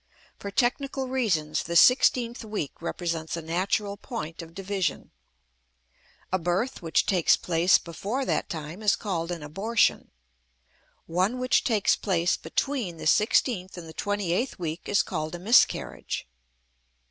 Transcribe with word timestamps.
For 0.39 0.49
technical 0.49 1.07
reasons, 1.07 1.61
the 1.61 1.75
sixteenth 1.75 2.43
week 2.43 2.81
represents 2.81 3.37
a 3.37 3.41
natural 3.43 3.97
point 3.97 4.41
of 4.41 4.55
division. 4.55 5.11
A 6.33 6.39
birth 6.39 6.81
which 6.81 7.05
takes 7.05 7.37
place 7.37 7.77
before 7.77 8.25
that 8.25 8.49
time 8.49 8.81
is 8.81 8.95
called 8.95 9.29
an 9.29 9.43
abortion; 9.43 10.09
one 11.05 11.37
which 11.37 11.63
takes 11.63 11.95
place 11.95 12.35
between 12.35 12.97
the 12.97 13.05
sixteenth 13.05 13.77
and 13.77 13.87
the 13.87 13.93
twenty 13.93 14.31
eighth 14.33 14.57
week 14.57 14.89
is 14.89 15.03
called 15.03 15.35
a 15.35 15.39
miscarriage. 15.39 16.27